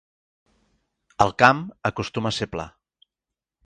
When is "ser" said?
2.43-2.53